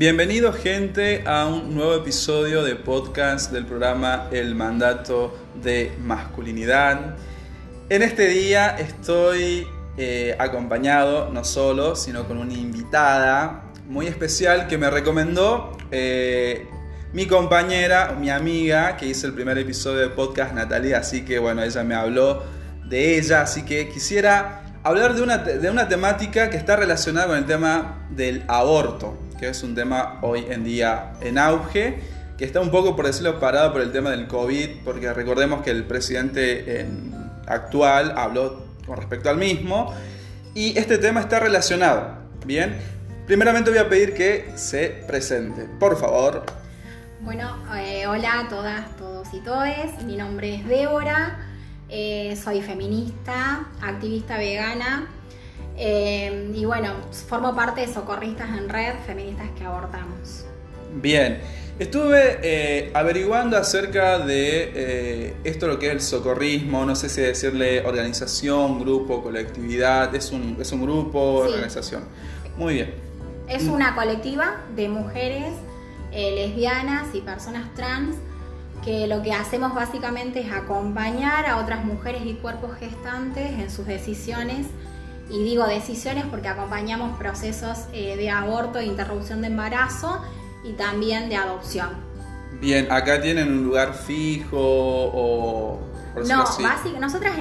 [0.00, 7.16] Bienvenido gente a un nuevo episodio de podcast del programa El Mandato de Masculinidad.
[7.90, 9.66] En este día estoy
[9.98, 16.66] eh, acompañado no solo, sino con una invitada muy especial que me recomendó eh,
[17.12, 21.62] mi compañera, mi amiga, que hizo el primer episodio de podcast, Natalia, así que bueno,
[21.62, 22.42] ella me habló
[22.86, 27.36] de ella, así que quisiera hablar de una, de una temática que está relacionada con
[27.36, 31.98] el tema del aborto que es un tema hoy en día en auge,
[32.36, 35.70] que está un poco, por decirlo, parado por el tema del COVID, porque recordemos que
[35.70, 36.86] el presidente
[37.46, 39.94] actual habló con respecto al mismo,
[40.54, 42.18] y este tema está relacionado.
[42.44, 42.76] Bien,
[43.26, 46.44] primeramente voy a pedir que se presente, por favor.
[47.22, 50.02] Bueno, eh, hola a todas, todos y todes.
[50.04, 51.38] Mi nombre es Débora,
[51.88, 55.08] eh, soy feminista, activista vegana
[55.82, 56.92] eh, y bueno,
[57.26, 60.44] formo parte de Socorristas en Red, Feministas que Abortamos.
[60.96, 61.40] Bien,
[61.78, 67.22] estuve eh, averiguando acerca de eh, esto lo que es el socorrismo, no sé si
[67.22, 72.04] decirle organización, grupo, colectividad, es un, es un grupo, organización.
[72.58, 72.94] Muy bien.
[73.48, 75.54] Es una colectiva de mujeres
[76.12, 78.16] lesbianas y personas trans
[78.84, 83.86] que lo que hacemos básicamente es acompañar a otras mujeres y cuerpos gestantes en sus
[83.86, 84.66] decisiones
[85.30, 90.20] y digo decisiones porque acompañamos procesos eh, de aborto e interrupción de embarazo
[90.64, 91.90] y también de adopción.
[92.60, 95.80] Bien, ¿acá tienen un lugar fijo o...?
[96.26, 97.34] no, básicamente, nosotras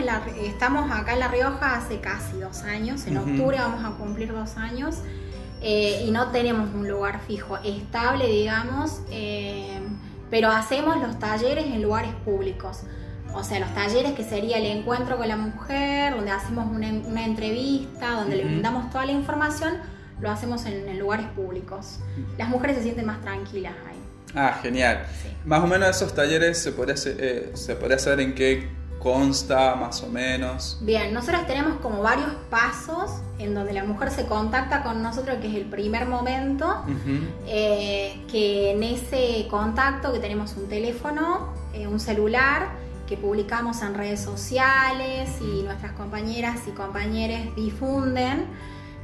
[0.43, 4.57] estamos acá en La Rioja hace casi dos años, en octubre vamos a cumplir dos
[4.57, 4.97] años
[5.61, 9.79] eh, y no tenemos un lugar fijo, estable digamos, eh,
[10.29, 12.83] pero hacemos los talleres en lugares públicos
[13.33, 18.12] o sea, los talleres que sería el encuentro con la mujer, donde hacemos una, entrevista,
[18.12, 19.75] donde le brindamos toda la información,
[20.19, 22.00] lo hacemos en, lugares públicos.
[22.38, 23.97] Las mujeres se sienten más tranquilas ahí.
[24.35, 25.06] Ah, genial.
[25.45, 28.69] Más o menos esos talleres se podría, hacer, eh, se podría hacer en qué
[29.00, 30.78] consta más o menos?
[30.81, 33.09] Bien, nosotros tenemos como varios pasos
[33.40, 36.84] en donde la mujer se contacta con nosotros, que es el primer momento,
[37.47, 42.67] eh, que en ese contacto que tenemos un teléfono, eh, un celular,
[43.09, 48.46] que publicamos en redes sociales y nuestras compañeras y compañeros difunden.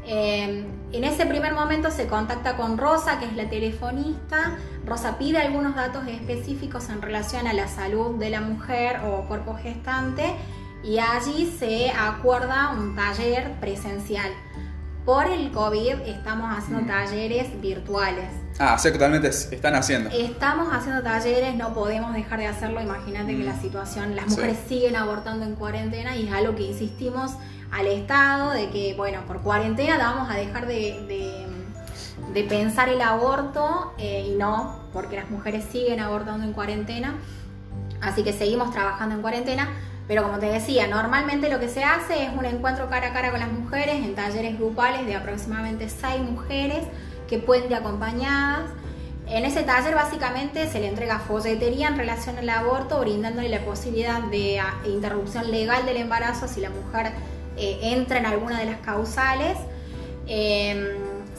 [0.06, 4.58] Eh, en ese primer momento se contacta con Rosa, que es la telefonista.
[4.86, 9.56] Rosa pide algunos datos específicos en relación a la salud de la mujer o cuerpo
[9.56, 10.36] gestante
[10.84, 14.30] y allí se acuerda un taller presencial.
[15.06, 18.26] Por el COVID estamos haciendo talleres virtuales.
[18.58, 20.10] Ah, o sea que totalmente están haciendo.
[20.10, 22.82] Estamos haciendo talleres, no podemos dejar de hacerlo.
[22.82, 27.34] Imagínate que la situación, las mujeres siguen abortando en cuarentena y es algo que insistimos
[27.72, 31.46] al Estado de que, bueno, por cuarentena vamos a dejar de,
[32.34, 37.14] de, pensar el aborto eh, y no, porque las mujeres siguen abortando en cuarentena.
[38.02, 39.70] Así que seguimos trabajando en cuarentena.
[40.08, 43.32] Pero como te decía, normalmente lo que se hace es un encuentro cara a cara
[43.32, 46.84] con las mujeres en talleres grupales de aproximadamente 6 mujeres
[47.28, 48.70] que pueden ir acompañadas.
[49.28, 54.22] En ese taller básicamente se le entrega folletería en relación al aborto, brindándole la posibilidad
[54.22, 57.12] de ah, interrupción legal del embarazo si la mujer
[57.58, 59.58] eh, entra en alguna de las causales.
[60.28, 60.86] Em,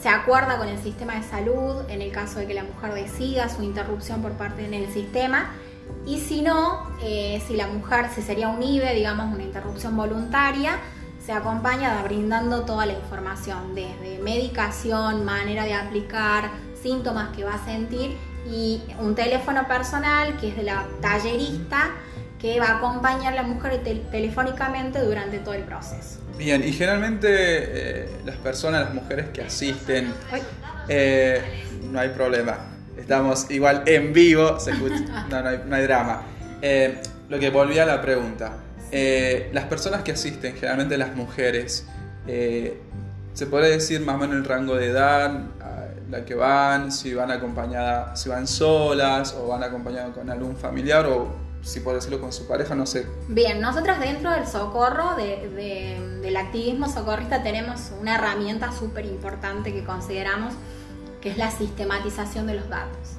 [0.01, 3.49] se acuerda con el sistema de salud en el caso de que la mujer decida
[3.49, 5.55] su interrupción por parte del sistema.
[6.07, 10.79] Y si no, eh, si la mujer, si sería un IVE, digamos una interrupción voluntaria,
[11.25, 16.51] se acompaña brindando toda la información, desde medicación, manera de aplicar,
[16.81, 18.17] síntomas que va a sentir
[18.49, 21.91] y un teléfono personal que es de la tallerista
[22.39, 26.21] que va a acompañar a la mujer telefónicamente durante todo el proceso.
[26.39, 30.13] Bien, y generalmente eh, las personas, las mujeres que asisten,
[30.89, 36.23] eh, no hay problema, estamos igual en vivo, se escucha, no, hay, drama.
[36.63, 38.53] Eh, lo que volvía a la pregunta,
[38.91, 41.87] eh, las personas que asisten, generalmente las mujeres,
[42.27, 42.81] eh,
[43.33, 45.41] se puede decir más o menos el rango de edad,
[46.11, 51.05] la que van, si van acompañadas, si van solas o van acompañadas con algún familiar
[51.07, 53.07] o si por decirlo con su pareja, no sé.
[53.27, 60.55] Bien, nosotros dentro del socorro, del activismo socorrista, tenemos una herramienta súper importante que consideramos,
[61.27, 63.17] que es la sistematización de los datos.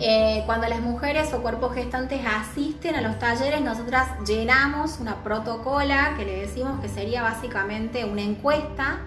[0.00, 6.14] Eh, cuando las mujeres o cuerpos gestantes asisten a los talleres, nosotras llenamos una protocola
[6.18, 8.98] que le decimos que sería básicamente una encuesta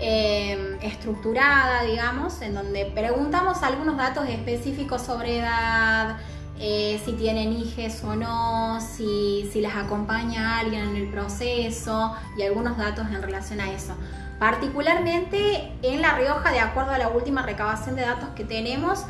[0.00, 6.16] eh, estructurada, digamos, en donde preguntamos algunos datos específicos sobre edad,
[6.58, 12.44] eh, si tienen hijes o no, si, si las acompaña alguien en el proceso y
[12.44, 13.94] algunos datos en relación a eso
[14.42, 19.04] particularmente en La Rioja, de acuerdo a la última recabación de datos que tenemos,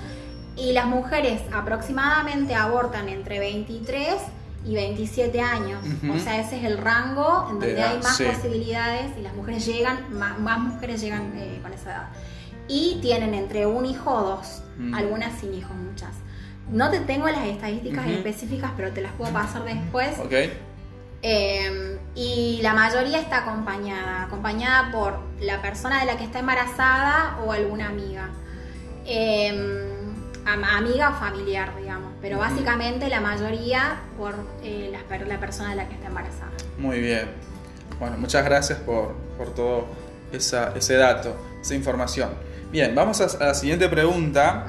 [0.56, 4.14] y las mujeres aproximadamente abortan entre 23
[4.66, 5.82] y 27 años.
[6.14, 10.12] O sea, ese es el rango en donde hay más posibilidades y las mujeres llegan,
[10.12, 12.08] más, mujeres llegan eh, con esa edad.
[12.68, 14.62] Y tienen entre un hijo o dos,
[14.92, 16.10] algunas sin hijos, muchas.
[16.70, 20.18] No te tengo las estadísticas específicas, pero te las puedo pasar después.
[20.18, 20.34] Ok.
[21.22, 27.38] Em, y la mayoría está acompañada, acompañada por la persona de la que está embarazada
[27.44, 28.28] o alguna amiga.
[29.06, 29.88] Eh,
[30.44, 35.94] amiga o familiar, digamos, pero básicamente la mayoría por eh, la, persona de la que
[35.94, 36.50] está embarazada.
[36.78, 37.28] Muy bien.
[37.98, 39.14] Bueno, muchas gracias por,
[39.54, 39.86] todo
[40.32, 42.30] ese dato, esa información.
[42.70, 44.66] Bien, vamos a, la siguiente pregunta,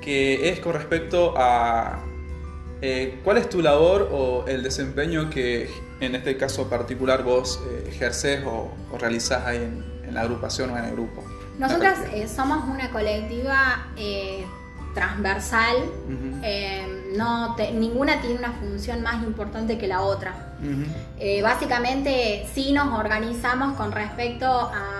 [0.00, 1.98] que es con respecto a
[2.82, 5.70] eh, cuál es tu labor o el desempeño que
[6.00, 10.76] en este caso particular vos eh, ejerces o, o realizás ahí en, la agrupación o
[10.76, 11.24] en el grupo.
[11.58, 13.86] Nosotras somos una colectiva
[14.94, 15.76] transversal,
[16.42, 20.34] eh, no ninguna tiene una función más importante que la otra.
[21.18, 24.98] Eh, básicamente sí nos organizamos con respecto a,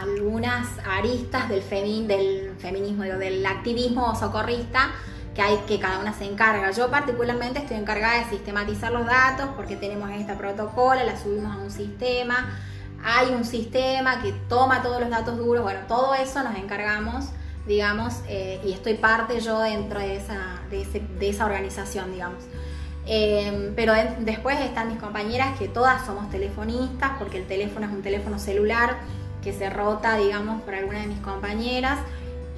[0.00, 1.60] algunas aristas del,
[2.06, 4.90] del feminismo, del activismo socorrista
[5.66, 6.70] que cada una se encarga.
[6.72, 11.58] Yo particularmente estoy encargada de sistematizar los datos porque tenemos esta protocolo, la subimos a
[11.58, 12.58] un sistema,
[13.04, 17.26] hay un sistema que toma todos los datos duros, bueno, todo eso nos encargamos
[17.68, 22.42] digamos, eh, y estoy parte yo dentro de esa, de, esa organización, digamos.
[23.06, 28.02] Em, pero después están mis compañeras que todas somos telefonistas, porque el teléfono es un
[28.02, 28.96] teléfono celular
[29.42, 31.98] que se rota, digamos, por alguna de mis compañeras,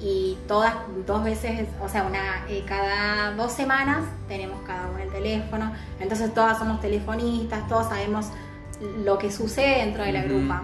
[0.01, 0.73] y todas
[1.05, 6.33] dos veces, o sea, una, eh, cada dos semanas tenemos cada una el teléfono, entonces
[6.33, 8.27] todas somos telefonistas, todos sabemos
[9.03, 10.63] lo que sucede dentro de la grupa.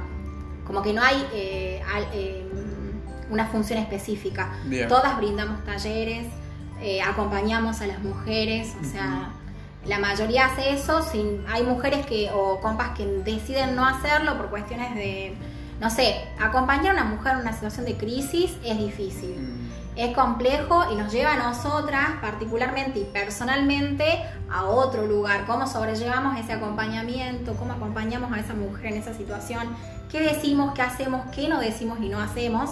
[0.65, 1.81] Como que no hay eh,
[3.29, 4.51] una función específica.
[4.89, 6.25] Todas brindamos talleres,
[6.81, 9.29] eh, acompañamos a las mujeres, o sea,
[9.85, 14.49] la mayoría hace eso, sin, hay mujeres que o compas que deciden no hacerlo por
[14.49, 15.35] cuestiones de,
[15.79, 19.35] no sé, acompañar a una mujer en una situación de crisis es difícil.
[19.39, 19.68] Mm.
[19.97, 25.45] Es complejo y nos lleva a nosotras, particularmente y personalmente, a otro lugar.
[25.47, 27.56] ¿Cómo sobrellevamos ese acompañamiento?
[27.56, 29.75] ¿Cómo acompañamos a esa mujer en esa situación?
[30.12, 30.74] ¿Qué decimos?
[30.75, 31.25] ¿Qué hacemos?
[31.33, 32.69] ¿Qué no decimos y no hacemos?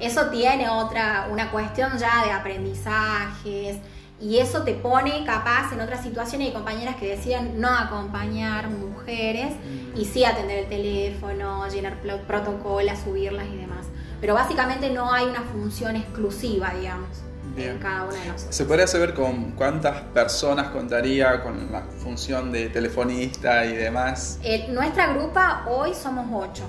[0.00, 3.78] eso tiene otra, una cuestión ya de aprendizajes
[4.24, 9.52] y eso te pone capaz en otras situaciones y compañeras que deciden no acompañar mujeres
[9.94, 13.84] y sí atender el teléfono, llenar protocolos, subirlas y demás.
[14.22, 17.08] Pero básicamente no hay una función exclusiva, digamos.
[17.56, 18.56] En cada una de nosotros.
[18.56, 24.40] ¿Se podría saber con cuántas personas contaría con la función de telefonista y demás?
[24.70, 26.64] nuestra grupa hoy somos ocho.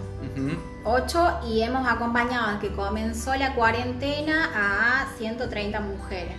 [0.84, 6.36] 8 y hemos acompañado desde que comenzó la cuarentena a 130 mujeres.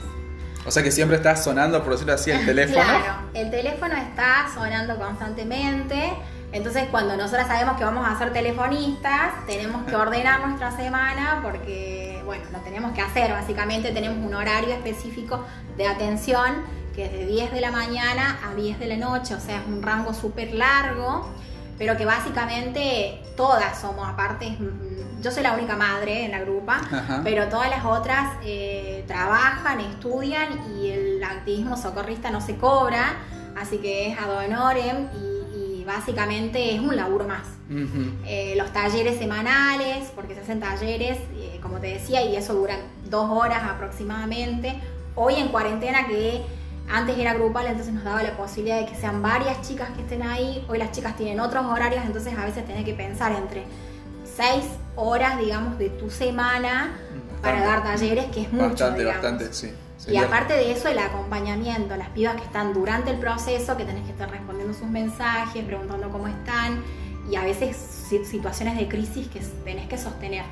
[0.67, 2.83] O sea que siempre está sonando, por decirlo así, el teléfono.
[2.83, 6.13] claro, el teléfono está sonando constantemente.
[6.53, 12.23] Entonces, cuando nosotras sabemos que vamos a ser telefonistas, tenemos que ordenar nuestra semana porque,
[12.25, 13.31] bueno, lo tenemos que hacer.
[13.33, 15.45] Básicamente, tenemos un horario específico
[15.77, 19.41] de atención que es de 10 de la mañana a 10 de la noche, o
[19.41, 21.31] sea, es un rango súper largo
[21.79, 26.81] pero que básicamente todas somos, aparte, mm, yo soy la única madre en la grupa,
[27.25, 33.17] pero todas las otras eh, trabajan, estudian y el activismo socorrista no se cobra,
[33.61, 35.37] así que es ad honorem y,
[35.87, 37.47] básicamente es un laburo más.
[38.27, 42.81] Eh, los talleres semanales, porque se hacen talleres, eh, como te decía, y eso duran
[43.09, 44.81] dos horas aproximadamente.
[45.15, 46.43] Hoy en cuarentena que
[46.89, 50.23] antes era grupal, entonces nos daba la posibilidad de que sean varias chicas que estén
[50.23, 50.65] ahí.
[50.69, 53.65] Hoy las chicas tienen otros horarios, entonces a veces tenés que pensar entre
[54.37, 54.65] seis
[54.95, 56.97] horas, digamos, de tu semana
[57.43, 58.69] para dar talleres, que es mucho.
[58.69, 59.73] Bastante, bastante, sí.
[60.09, 64.05] Y aparte de eso, el acompañamiento, las pibas que están durante el proceso, que tenés
[64.05, 66.83] que estar respondiendo sus mensajes, preguntando cómo están,
[67.31, 67.77] y a veces
[68.25, 70.45] situaciones de crisis que tenés que sostener.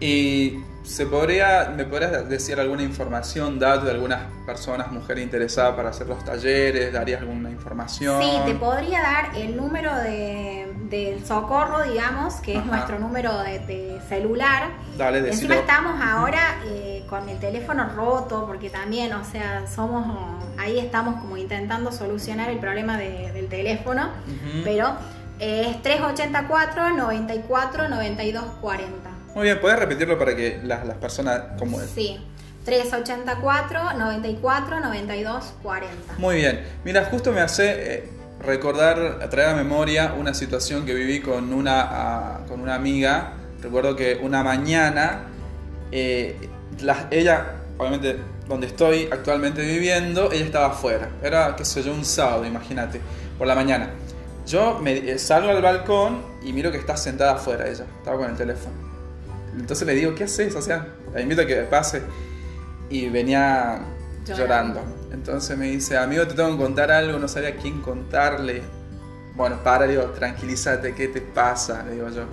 [0.00, 5.90] Y se podría, ¿me podrías decir alguna información, dato de algunas personas, mujeres interesadas para
[5.90, 6.92] hacer los talleres?
[6.92, 8.22] ¿Darías alguna información?
[8.22, 14.00] Sí, te podría dar el número de, del socorro, digamos, que es nuestro número de,
[14.08, 14.70] celular.
[14.96, 20.06] Dale, Encima estamos ahora eh, con el teléfono roto, porque también, o sea, somos,
[20.58, 24.08] ahí estamos como intentando solucionar el problema del teléfono,
[24.64, 24.96] pero
[25.40, 29.10] es 384 94 92 40.
[29.34, 31.80] Muy bien, ¿puedes repetirlo para que las, personas como?
[31.80, 32.18] Sí.
[32.64, 36.14] 384 94 92 40.
[36.18, 36.64] Muy bien.
[36.84, 42.40] Mira, justo me hace eh, recordar, traer a memoria una situación que viví con una,
[42.46, 45.22] con una amiga recuerdo que una mañana,
[45.92, 46.36] eh,
[47.10, 47.46] ella,
[47.78, 48.16] obviamente
[48.48, 51.08] donde estoy actualmente viviendo, ella estaba afuera.
[51.22, 53.00] Era, qué sé yo, un sábado, imagínate,
[53.38, 53.90] por la mañana.
[54.50, 58.30] Yo me, eh, salgo al balcón y miro que está sentada afuera ella, estaba con
[58.30, 58.74] el teléfono.
[59.56, 60.56] Entonces le digo, ¿qué haces?
[60.56, 62.02] O sea, la invito a que pase.
[62.88, 63.80] Y venía
[64.26, 64.82] llorando.
[65.12, 68.62] Entonces me dice, amigo, te tengo que contar algo, no sabía a quién contarle.
[69.36, 71.84] Bueno, para, digo, tranquilízate, ¿qué te pasa?
[71.84, 72.24] Le digo yo.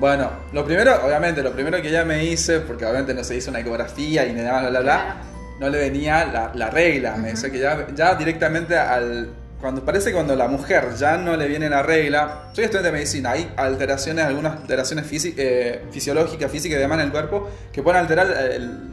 [0.00, 3.50] Bueno, lo primero, obviamente, lo primero que ella me hice, porque obviamente no se hizo
[3.50, 5.16] una ecografía y nada, bla, bla, bla,
[5.60, 7.16] no le venía la, regla.
[7.16, 9.41] Me dice que ya, ya directamente al.
[9.62, 12.92] Cuando parece que cuando la mujer ya no le viene la regla, soy estudiante de
[12.92, 18.00] medicina, hay alteraciones, algunas alteraciones eh, fisiológicas, físicas y demás en el cuerpo que pueden
[18.00, 18.26] alterar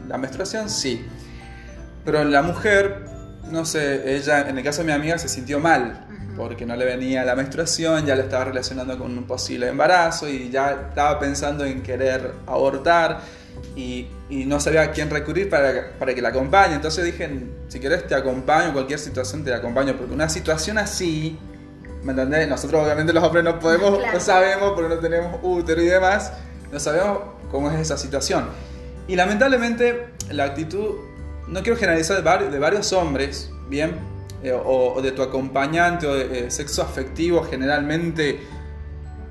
[0.06, 1.04] la menstruación, sí.
[2.04, 3.04] Pero la mujer,
[3.50, 6.84] no sé, ella, en el caso de mi amiga, se sintió mal porque no le
[6.84, 11.64] venía la menstruación, ya le estaba relacionando con un posible embarazo y ya estaba pensando
[11.64, 13.22] en querer abortar
[13.76, 16.74] y, no sabía a quién recurrir para, para, que la acompañe.
[16.74, 17.28] Entonces dije,
[17.68, 21.38] si querés te acompaño, cualquier situación te acompaño, porque una situación así,
[22.02, 22.48] ¿me entendés?
[22.48, 26.32] Nosotros obviamente los hombres no podemos, no sabemos porque no tenemos útero y demás,
[26.72, 27.18] no sabemos
[27.50, 28.48] cómo es esa situación.
[29.08, 30.94] Y lamentablemente la actitud,
[31.48, 34.10] no quiero generalizar de varios hombres, ¿bien?
[34.42, 38.40] Eh, o, de tu acompañante o de eh, sexo afectivo, generalmente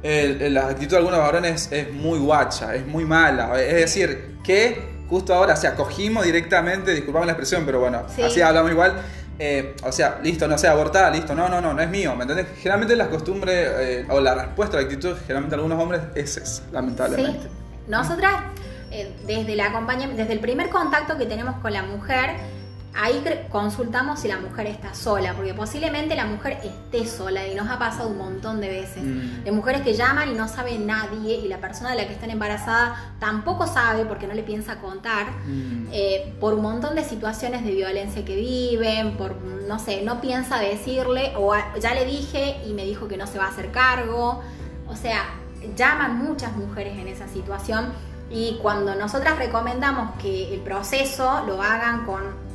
[0.03, 3.59] la actitud de algunos varones es muy guacha, es muy mala.
[3.61, 8.41] Es decir, que justo ahora, o sea, cogimos directamente, disculpame la expresión, pero bueno, así
[8.41, 8.93] hablamos igual.
[9.41, 12.23] Eh, o sea, listo, no sé, abortada, listo, no, no, no, no es mío, ¿me
[12.23, 12.47] entendés?
[12.57, 16.63] Generalmente las costumbres o la respuesta a la actitud, generalmente de algunos hombres es esa,
[16.73, 17.43] lamentablemente.
[17.43, 17.49] Sí.
[17.87, 18.33] Nosotras,
[19.25, 19.69] desde, la
[20.15, 22.31] desde el primer contacto que tenemos con la mujer,
[22.95, 27.69] ahí consultamos si la mujer está sola, porque posiblemente la mujer esté sola y nos
[27.69, 29.03] ha pasado un montón de veces.
[29.03, 29.43] Mm.
[29.43, 32.29] De mujeres que llaman y no sabe nadie y la persona de la que están
[32.29, 35.87] embarazada tampoco sabe porque no le piensa contar, mm.
[35.91, 40.59] eh, por un montón de situaciones de violencia que viven, por, no sé, no piensa
[40.59, 44.41] decirle o ya le dije y me dijo que no se va a hacer cargo.
[44.87, 45.23] O sea,
[45.75, 47.93] llaman muchas mujeres en esa situación.
[48.31, 52.48] Y cuando nosotras recomendamos que el proceso lo hagan con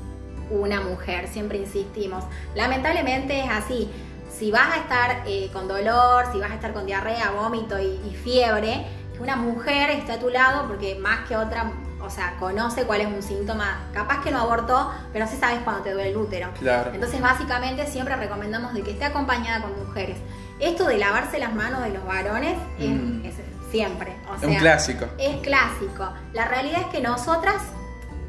[0.51, 2.25] una mujer, siempre insistimos.
[2.55, 3.91] Lamentablemente es así.
[4.31, 8.15] Si vas a estar eh, con dolor, si vas a estar con diarrea, vómito y,
[8.23, 8.85] fiebre,
[9.15, 11.71] que una mujer esté a tu lado porque más que otra,
[12.01, 13.89] o sea, conoce cuál es un síntoma.
[13.93, 16.49] Capaz que no abortó, pero sí sabes cuando te duele el útero.
[16.59, 16.91] Claro.
[16.93, 20.19] Entonces, básicamente siempre recomendamos de que esté acompañada con mujeres.
[20.59, 23.71] Esto de lavarse las manos de los varones es, mm.
[23.71, 24.17] siempre.
[24.25, 25.07] O sea, es un clásico.
[25.19, 26.13] Es clásico.
[26.33, 27.63] La realidad es que nosotras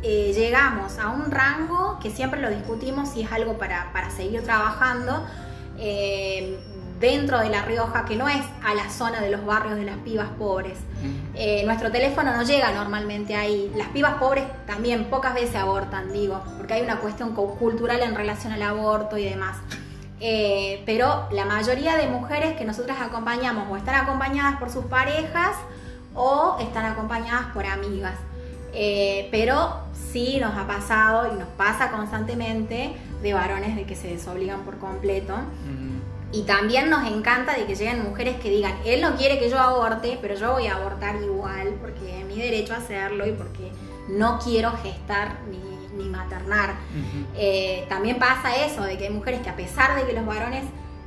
[0.04, 5.26] eh, llegamos a un rango que siempre lo discutimos y es algo para, seguir trabajando
[5.80, 6.60] eh,
[7.00, 9.98] dentro de La Rioja, que no es a la zona de los barrios de las
[9.98, 10.78] pibas pobres.
[11.34, 13.72] Eh, nuestro teléfono no llega normalmente ahí.
[13.76, 18.54] Las pibas pobres también pocas veces abortan, digo, porque hay una cuestión cultural en relación
[18.54, 19.58] al aborto y demás.
[20.86, 25.56] pero la mayoría de mujeres que nosotras acompañamos o están acompañadas por sus parejas
[26.14, 28.16] o están acompañadas por amigas.
[28.78, 29.80] Eh, pero
[30.12, 34.78] sí nos ha pasado y nos pasa constantemente de varones de que se desobligan por
[34.78, 35.34] completo.
[36.32, 39.58] Y también nos encanta de que lleguen mujeres que digan, él no quiere que yo
[39.58, 43.72] aborte, pero yo voy a abortar igual porque es mi derecho a hacerlo y porque
[44.10, 45.64] no quiero gestar ni,
[46.10, 46.76] maternar.
[47.36, 50.64] Eh, también pasa eso, de que hay mujeres que a pesar de que los varones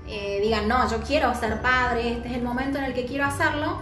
[0.06, 3.24] eh, digan, no, yo quiero ser padre, este es el momento en el que quiero
[3.24, 3.78] hacerlo,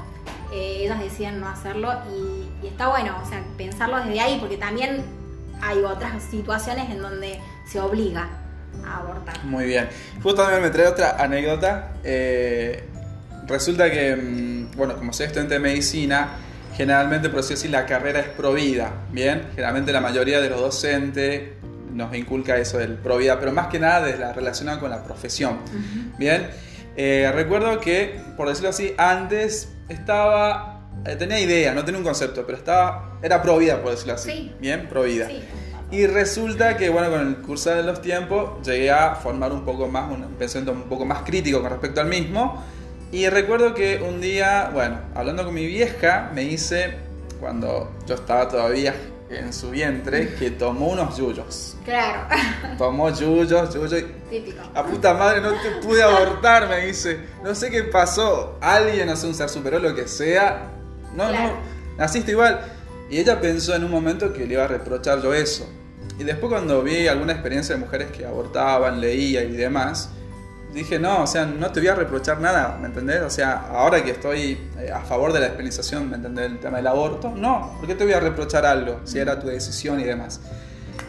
[0.53, 5.05] ellas deciden no hacerlo y y está bueno, o sea, pensarlo desde ahí, porque también
[5.63, 8.29] hay otras situaciones en donde se obliga
[8.85, 9.45] a abortar.
[9.45, 9.89] Muy bien.
[10.23, 11.93] Justo también me trae otra anécdota.
[12.05, 12.85] Eh,
[13.47, 16.29] resulta que, mm, bueno, como soy estudiante de medicina,
[16.77, 19.47] generalmente, por decir así, la carrera es provida, ¿bien?
[19.51, 21.51] Generalmente la mayoría de los docentes
[21.93, 25.59] nos inculca eso del provida, pero más que nada desde la relacionada con la profesión,
[26.19, 26.49] ¿bien?
[26.97, 30.76] Eh, recuerdo que, por decirlo así, antes estaba
[31.15, 34.53] tenía idea, no tenía un concepto, pero estaba, era pro vida, por decirlo así.
[34.59, 35.29] Bien, pro vida.
[35.91, 39.87] Y resulta que, bueno, con el curso de los tiempos llegué a formar un poco
[39.87, 42.65] más, un pensamiento un poco más crítico con respecto al mismo.
[43.13, 46.95] Y recuerdo que un día, bueno, hablando con mi vieja, me hice,
[47.39, 48.95] cuando yo estaba todavía
[49.31, 51.77] en su vientre, que tomó unos yuyos.
[51.85, 52.27] Claro.
[52.79, 54.05] Tomó yuyos, yuyos.
[54.29, 54.63] Típico.
[54.75, 57.21] A puta madre, no te pude abortar, me dice.
[57.45, 58.59] No sé qué pasó.
[58.61, 60.73] Alguien, sé, un ser superó lo que sea,
[61.17, 61.53] no, no,
[61.97, 62.61] naciste igual.
[63.11, 65.69] Y ella pensó en un momento que le iba a reprochar yo eso.
[66.19, 70.11] Y después cuando vi alguna experiencia de mujeres que abortaban, leía y demás,
[70.73, 73.23] dije, no, o sea, no te voy a reprochar nada, ¿me entendés?
[73.23, 76.47] O sea, ahora que estoy eh, a favor de la despenalización, ¿me entendés?
[76.47, 79.47] El tema del aborto, no, ¿por qué te voy a reprochar algo si era tu
[79.47, 80.41] decisión y demás?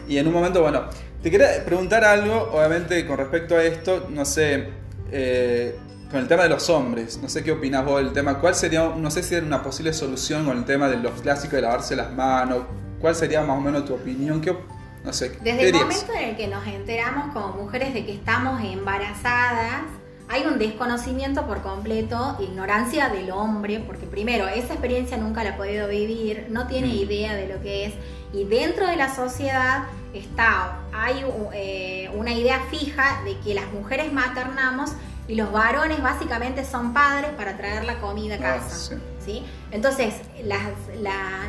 [0.08, 0.84] Y en un momento, bueno,
[1.22, 4.68] te quería preguntar algo, obviamente, con respecto a esto, no sé,
[5.12, 5.76] eh,
[6.10, 8.92] con el tema de los hombres, no sé qué opinas vos del tema, ¿cuál sería,
[8.96, 11.94] no sé si era una posible solución con el tema de los clásicos de lavarse
[11.96, 12.62] las manos?
[13.00, 14.40] ¿Cuál sería más o menos tu opinión?
[14.40, 14.56] ¿Qué,
[15.04, 18.60] no sé, Desde el momento en el que nos enteramos como mujeres de que estamos
[18.64, 19.82] embarazadas,
[20.30, 25.56] hay un desconocimiento por completo, ignorancia del hombre, porque primero, esa experiencia nunca la ha
[25.56, 26.96] podido vivir, no tiene mm.
[26.96, 27.94] idea de lo que es,
[28.32, 31.24] y dentro de la sociedad está, hay
[31.54, 34.92] eh, una idea fija de que las mujeres maternamos
[35.28, 38.96] y los varones básicamente son padres para traer la comida a ah, casa.
[39.24, 39.44] sí.
[39.70, 40.62] Entonces, las,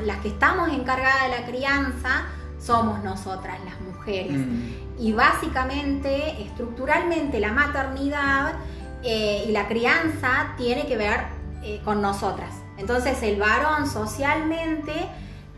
[0.05, 2.25] las que estamos encargadas de la crianza
[2.59, 4.37] somos nosotras, las mujeres.
[4.37, 4.99] Mm.
[4.99, 8.55] Y básicamente, estructuralmente, la maternidad
[9.01, 11.21] eh, y la crianza tiene que ver
[11.63, 12.53] eh, con nosotras.
[12.77, 14.93] Entonces, el varón socialmente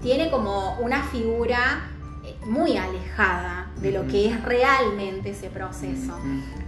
[0.03, 1.89] tiene como una figura
[2.23, 6.15] eh, muy alejada de lo que es realmente ese proceso.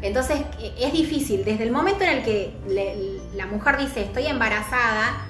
[0.01, 0.41] Entonces
[0.79, 2.53] es difícil, desde el momento en el que
[3.35, 5.27] la mujer dice estoy embarazada,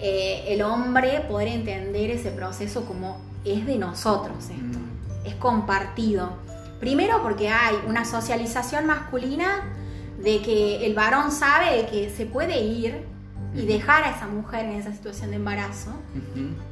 [0.00, 4.78] el hombre poder entender ese proceso como es de nosotros esto,
[5.24, 6.32] es compartido.
[6.80, 9.72] Primero porque hay una socialización masculina
[10.18, 13.11] de que el varón sabe que se puede ir
[13.54, 15.90] y dejar a esa mujer en esa situación de embarazo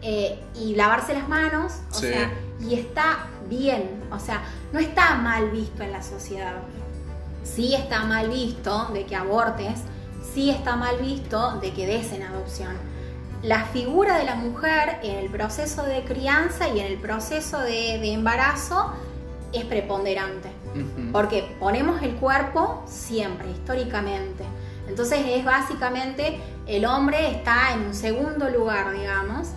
[0.00, 5.50] eh, y lavarse las manos, o sea, y está bien, o sea, no está mal
[5.50, 6.54] visto en la sociedad.
[7.42, 9.80] Sí está mal visto de que abortes,
[10.34, 12.76] sí está mal visto de que des en adopción.
[13.42, 18.12] La figura de la mujer en el proceso de crianza y en el proceso de,
[18.12, 18.92] embarazo
[19.52, 20.50] es preponderante,
[21.12, 24.44] porque ponemos el cuerpo siempre, históricamente.
[24.90, 29.48] Entonces es básicamente el hombre está en un segundo lugar, digamos,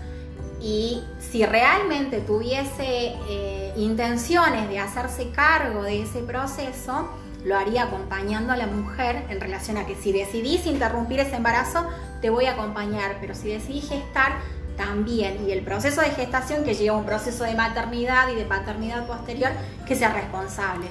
[0.62, 7.10] y si realmente tuviese eh, intenciones de hacerse cargo de ese proceso,
[7.44, 11.86] lo haría acompañando a la mujer en relación a que si decidís interrumpir ese embarazo,
[12.22, 14.38] te voy a acompañar, pero si decidís gestar,
[14.78, 15.46] también.
[15.48, 19.52] Y el proceso de gestación que lleva un proceso de maternidad y de paternidad posterior,
[19.86, 20.88] que sea responsable.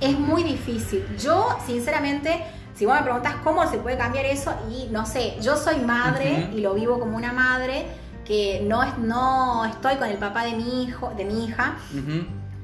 [0.00, 1.04] Es muy difícil.
[1.18, 5.56] Yo, sinceramente, si vos me preguntas cómo se puede cambiar eso, y no sé, yo
[5.56, 7.86] soy madre y lo vivo como una madre
[8.24, 11.76] que no, es, no estoy con el papá de mi hijo, de mi hija,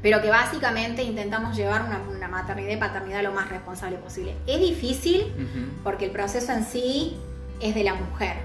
[0.02, 4.36] pero que básicamente intentamos llevar una, maternidad y paternidad lo más responsable posible.
[4.46, 5.32] Es difícil
[5.82, 7.16] porque el proceso en sí
[7.60, 8.36] es de la mujer.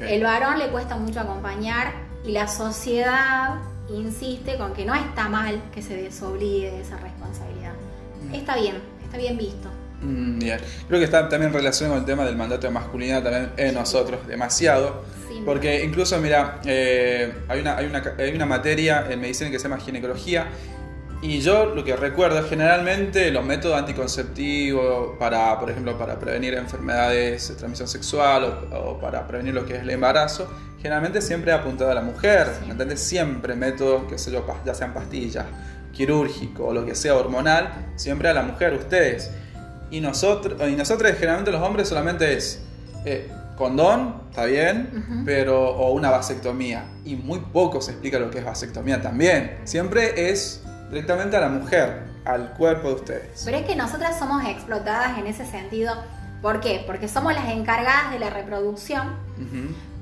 [0.00, 1.92] El varón le cuesta mucho acompañar
[2.24, 3.56] y la sociedad
[3.90, 7.72] insiste con que no está mal que se desobligue de esa responsabilidad.
[8.32, 9.68] Está bien, está bien visto.
[10.04, 10.60] Mm, bien.
[10.86, 14.26] Creo que está también relación con el tema del mandato de masculinidad también en nosotros,
[14.26, 15.02] demasiado.
[15.44, 19.64] porque incluso, mira, eh, hay, una, hay, una, hay una materia en medicina que se
[19.68, 20.46] llama ginecología
[21.24, 26.52] y yo lo que recuerdo es generalmente los métodos anticonceptivos para, por ejemplo, para prevenir
[26.52, 31.90] enfermedades de transmisión sexual o, para prevenir lo que es el embarazo, generalmente siempre apuntado
[31.90, 33.00] a la mujer, ¿me entiendes?
[33.00, 35.46] Siempre métodos, que sé yo, ya sean pastillas,
[35.92, 39.30] quirúrgico o lo que sea hormonal, siempre a la mujer, ustedes.
[39.94, 42.58] Y nosotros, y nosotros generalmente los hombres solamente es
[43.04, 46.86] eh, condón, está bien, pero o una vasectomía.
[47.04, 49.58] Y muy poco se explica lo que es vasectomía también.
[49.62, 53.42] Siempre es directamente a la mujer, al cuerpo de ustedes.
[53.44, 55.94] Pero es que nosotras somos explotadas en ese sentido.
[56.42, 56.82] ¿Por qué?
[56.84, 59.12] Porque somos las encargadas de la reproducción.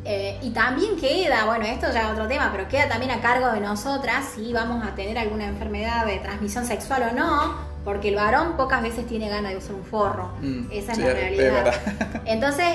[0.04, 3.52] Eh, y también queda, bueno, esto ya es otro tema, pero queda también a cargo
[3.52, 8.16] de nosotras si vamos a tener alguna enfermedad de transmisión sexual o no, porque el
[8.16, 10.32] varón pocas veces tiene ganas de usar un forro.
[10.40, 11.72] Mm, Esa es la realidad.
[12.26, 12.66] Entonces,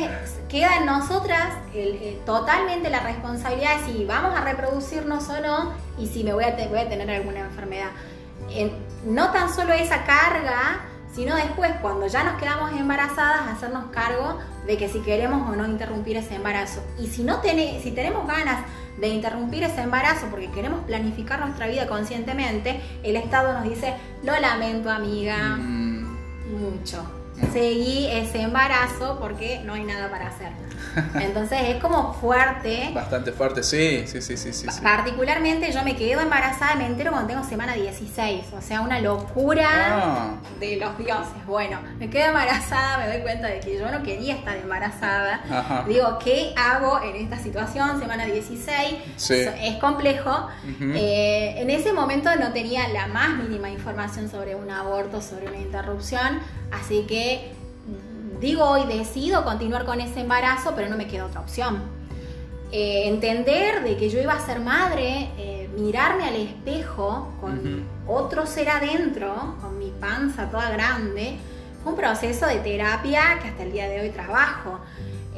[0.47, 1.47] queda en nosotras
[2.25, 6.55] totalmente la responsabilidad de si vamos a reproducirnos o no y si me voy a,
[6.69, 7.89] voy a tener alguna enfermedad.
[9.05, 10.79] no tan solo esa carga,
[11.13, 15.65] sino después, cuando ya nos quedamos embarazadas, hacernos cargo de que si queremos o no
[15.65, 16.83] interrumpir ese embarazo.
[16.99, 18.65] Y si, no tiene, si tenemos ganas
[18.99, 24.37] de interrumpir ese embarazo porque queremos planificar nuestra vida conscientemente, el Estado nos dice, lo
[24.39, 26.59] lamento amiga, mm.
[26.59, 27.16] mucho.
[27.53, 30.51] Seguí ese embarazo porque no hay nada para hacer.
[31.19, 32.89] Entonces es como fuerte.
[32.93, 34.67] Bastante fuerte, sí, sí, sí, sí, sí.
[34.81, 39.69] Particularmente yo me quedo embarazada, me entero cuando tengo semana 16, o sea, una locura
[39.69, 40.35] ah.
[40.59, 41.45] de los dioses.
[41.45, 45.83] Bueno, me quedo embarazada, me doy cuenta de que yo no quería estar embarazada.
[45.87, 47.99] Digo, ¿qué hago en esta situación?
[47.99, 48.95] Semana 16,
[49.29, 50.47] es complejo.
[50.81, 55.57] Eh, en ese momento no tenía la más mínima información sobre un aborto, sobre una
[55.57, 56.39] interrupción,
[56.71, 57.51] así que
[58.39, 61.81] digo hoy, decido continuar con ese embarazo, pero no me queda otra opción.
[62.71, 68.45] Eh, entender de que yo iba a ser madre, eh, mirarme al espejo con otro
[68.45, 71.37] ser adentro, con mi panza toda grande,
[71.81, 74.79] fue un proceso de terapia que hasta el día de hoy trabajo.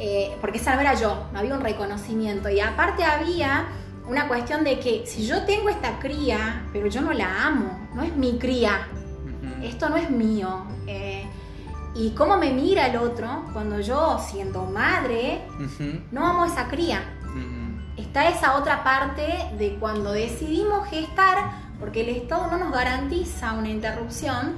[0.01, 2.49] Eh, porque esa no era yo, no había un reconocimiento.
[2.49, 3.67] Y aparte había
[4.07, 8.01] una cuestión de que si yo tengo esta cría, pero yo no la amo, no
[8.01, 8.87] es mi cría,
[9.61, 10.63] esto no es mío.
[10.87, 11.18] Eh,
[11.99, 15.41] y cómo me mira el otro cuando yo, siendo madre,
[16.11, 17.03] no amo esa cría.
[17.97, 23.67] Está esa otra parte de cuando decidimos gestar, porque el Estado no nos garantiza una
[23.67, 24.55] interrupción,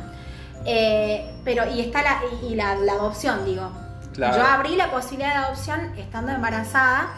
[0.65, 3.71] eh, pero y está la, y la, adopción, digo.
[4.15, 7.13] Yo abrí la posibilidad de adopción estando embarazada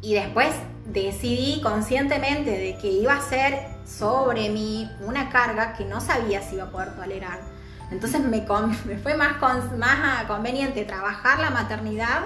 [0.00, 0.54] y después
[0.86, 6.54] decidí conscientemente de que iba a ser sobre mí una carga que no sabía si
[6.54, 7.53] iba a poder tolerar.
[7.90, 8.42] Entonces me,
[8.98, 9.40] fue más,
[9.76, 12.22] más conveniente trabajar la maternidad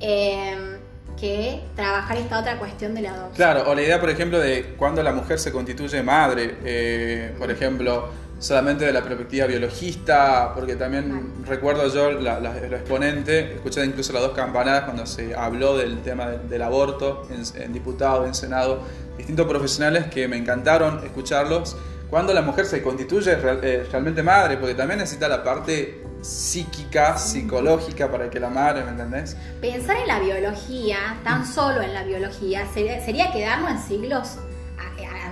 [0.00, 0.78] em,
[1.18, 3.34] que trabajar esta otra cuestión de la adopción.
[3.34, 7.50] Claro, o la idea, por ejemplo, de cuando la mujer se constituye madre, eh, por
[7.50, 14.12] ejemplo, solamente de la perspectiva biologista, porque también recuerdo yo la, el exponente, escuché incluso
[14.12, 18.82] las dos campanadas cuando se habló del tema del, aborto en, en diputado, en senado,
[19.16, 21.76] distintos profesionales que me encantaron escucharlos.
[22.10, 28.10] Cuando la mujer se constituye eh, realmente madre, porque también necesita la parte psíquica, psicológica
[28.10, 29.36] para que la madre, ¿me entendés?
[29.60, 34.38] Pensar en la biología, tan solo en la biología, sería, sería quedarnos en siglos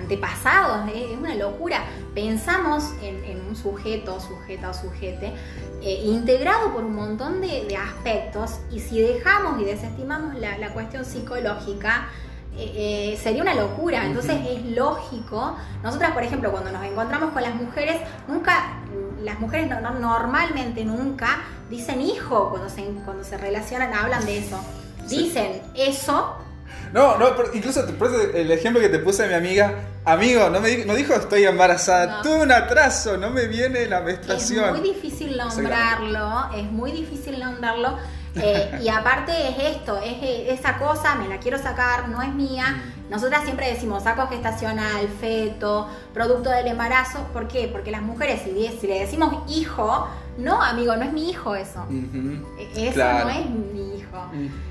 [0.07, 1.13] antepasados, ¿eh?
[1.13, 1.85] es una locura.
[2.15, 5.33] Pensamos en, un sujeto, sujeta o sujete,
[5.83, 12.09] eh, integrado por un montón de, aspectos y si dejamos y desestimamos la, cuestión psicológica,
[12.59, 14.05] eh, sería una locura.
[14.05, 15.57] Entonces es lógico.
[15.83, 17.97] Nosotras, por ejemplo, cuando nos encontramos con las mujeres,
[18.29, 18.79] nunca,
[19.23, 24.59] las mujeres normalmente nunca dicen hijo cuando se, cuando se relacionan, hablan de eso.
[25.09, 26.47] Dicen eso
[26.93, 27.85] no, no, incluso
[28.35, 32.23] el ejemplo que te puse de mi amiga, amigo, no me no dijo estoy embarazada,
[32.23, 34.65] tuve un atraso, no me viene la menstruación.
[34.65, 37.99] Es muy difícil nombrarlo, es muy difícil nombrarlo.
[38.37, 42.83] Eh, y aparte es esto, es esa cosa, me la quiero sacar, no es mía.
[43.11, 47.21] Nosotras siempre decimos saco gestacional, feto, producto del embarazo.
[47.33, 47.69] ¿Por qué?
[47.73, 51.87] Porque las mujeres, si, le decimos hijo, no, amigo, no es mi hijo eso.
[52.59, 54.19] E, eso no es mi hijo.
[54.33, 54.67] Mm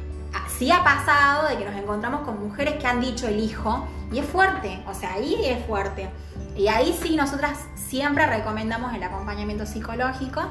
[0.58, 4.20] sí ha pasado de que nos encontramos con mujeres que han dicho el hijo y
[4.20, 6.10] es fuerte, o sea, ahí es fuerte.
[6.56, 10.42] Y ahí sí nosotras siempre recomendamos el acompañamiento psicológico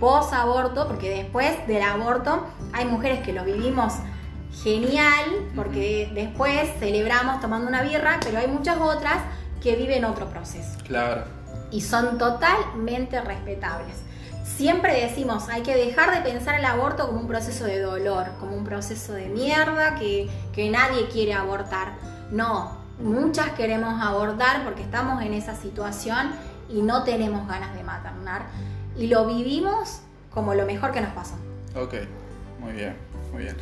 [0.00, 3.94] post aborto, porque después del aborto hay mujeres que lo vivimos
[4.62, 9.18] genial, porque después celebramos tomando una birra, pero hay muchas otras
[9.62, 10.78] que viven otro proceso.
[10.86, 11.24] Claro.
[11.70, 14.06] Y son totalmente respetables
[14.56, 18.56] siempre decimos, hay que dejar de pensar el aborto como un proceso de dolor, como
[18.56, 20.30] un proceso de mierda que,
[20.70, 21.92] nadie quiere abortar.
[22.30, 26.32] No, muchas queremos abortar porque estamos en esa situación
[26.68, 28.46] y no tenemos ganas de maternar.
[28.96, 31.34] Y lo vivimos como lo mejor que nos pasó.
[31.74, 31.94] Ok,
[32.60, 32.96] muy bien,
[33.32, 33.56] muy bien.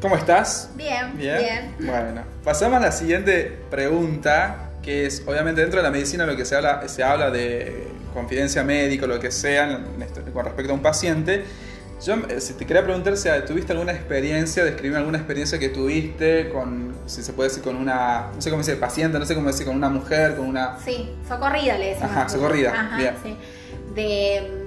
[0.00, 0.70] ¿Cómo estás?
[0.76, 1.74] Bien, bien.
[1.80, 6.44] Bueno, pasamos a la siguiente pregunta, que es, obviamente dentro de la medicina lo que
[6.44, 9.80] se habla, se habla de confidencia médica, lo que sea,
[10.32, 11.44] con respecto a un paciente.
[12.04, 16.87] Yo eh, te quería preguntar si tuviste alguna experiencia, describir alguna experiencia que tuviste con,
[17.08, 19.66] si se puede decir, con una, no sé cómo decir, paciente, no sé cómo decir,
[19.66, 20.78] con una mujer, con una...
[20.78, 22.10] Sí, socorrida le decimos.
[22.10, 23.14] Ajá, socorrida, bien.
[23.22, 23.36] Sí.
[23.94, 24.66] De,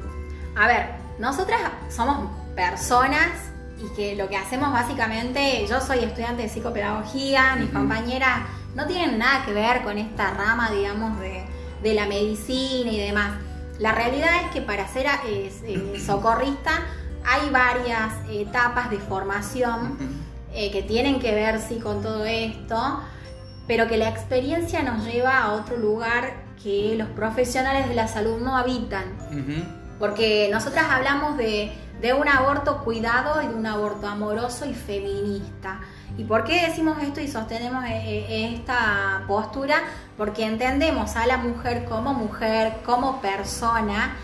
[0.55, 0.87] a ver,
[1.19, 3.29] nosotras somos personas
[3.79, 8.41] y que lo que hacemos básicamente, yo soy estudiante de psicopedagogía, mis compañeras
[8.75, 11.45] no tienen nada que ver con esta rama, digamos, de
[11.81, 13.31] de la medicina y demás.
[13.79, 16.71] La realidad es que para ser eh, socorrista
[17.25, 19.97] hay varias etapas de formación
[20.53, 23.01] eh, que tienen que ver sí con todo esto,
[23.67, 28.39] pero que la experiencia nos lleva a otro lugar que los profesionales de la salud
[28.39, 29.05] no habitan.
[29.99, 35.79] Porque nosotras hablamos de, de un aborto cuidado y de un aborto amoroso y feminista.
[36.17, 39.75] ¿Y por qué decimos esto y sostenemos eh, eh, esta postura?
[40.17, 44.15] Porque entendemos a la mujer como mujer, como persona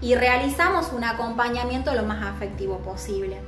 [0.00, 3.40] y realizamos un acompañamiento lo más afectivo posible.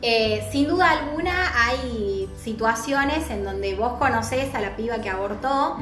[0.00, 1.32] Eh, sin duda alguna
[1.66, 5.76] hay situaciones en donde vos conocés a la piba que abortó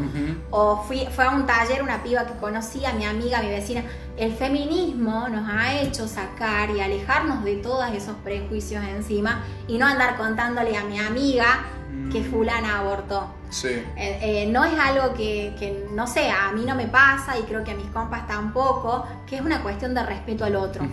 [0.51, 3.85] o fui, fue a un taller una piba que conocía, mi amiga, mi vecina.
[4.17, 9.87] El feminismo nos ha hecho sacar y alejarnos de todos esos prejuicios encima y no
[9.87, 11.67] andar contándole a mi amiga
[12.11, 13.29] que fulana abortó.
[13.51, 13.69] Sí.
[13.69, 17.65] Eh, eh, no es algo que, no sé, a mí no me pasa y creo
[17.65, 20.85] que a mis compas tampoco, que es una cuestión de respeto al otro.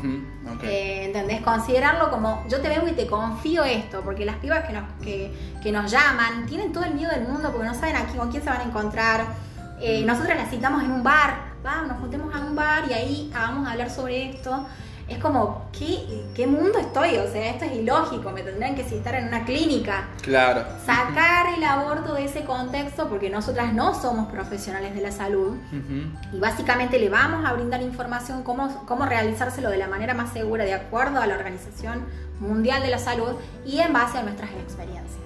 [0.63, 1.41] Eh, ¿Entendés?
[1.41, 5.71] Considerarlo como yo te vengo y te confío esto, porque las pibas que nos, que,
[5.71, 8.49] nos llaman tienen todo el miedo del mundo porque no saben aquí con quién se
[8.49, 9.25] van a encontrar.
[10.05, 13.67] nosotros las citamos en un bar, vamos, nos juntemos a un bar y ahí vamos
[13.67, 14.67] a hablar sobre esto
[15.07, 17.17] es como, ¿qué, ¿qué mundo estoy?
[17.17, 20.07] O sea, esto es ilógico, me tendrían que citar en una clínica.
[20.21, 20.63] Claro.
[20.85, 25.57] Sacar el aborto de ese contexto, porque nosotras no somos profesionales de la salud,
[26.31, 30.63] y básicamente le vamos a brindar información cómo, cómo realizárselo de la manera más segura,
[30.63, 32.05] de acuerdo a la Organización
[32.39, 33.35] Mundial de la Salud
[33.65, 35.19] y en base a nuestras experiencias.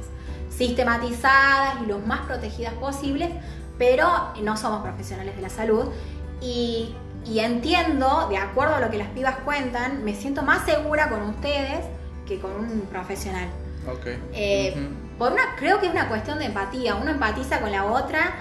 [0.49, 3.29] Sistematizadas y lo más protegidas posibles,
[3.77, 4.07] pero
[4.41, 5.85] no somos profesionales de la salud.
[6.41, 6.95] Y
[7.29, 11.21] y entiendo, de acuerdo a lo que las pibas cuentan, me siento más segura con
[11.23, 11.85] ustedes
[12.25, 13.47] que con un profesional.
[13.99, 14.19] Okay.
[14.33, 16.95] Eh, por una, creo que es una cuestión de empatía.
[16.95, 18.35] Uno empatiza con la otra